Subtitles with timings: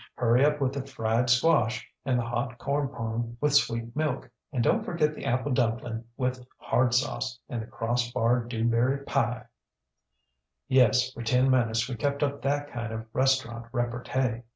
[0.17, 4.65] ŌĆśHurry up with the fried squash, and the hot corn pone with sweet milk, and
[4.65, 9.45] donŌĆÖt forget the apple dumpling with hard sauce, and the cross barred dew berry pieŌĆöŌĆÖ
[10.71, 14.41] ŌĆ£Yes, for ten minutes we kept up that kind of restaurant repartee.